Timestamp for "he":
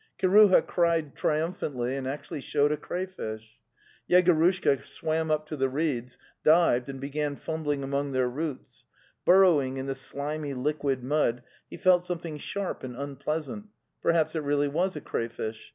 11.69-11.77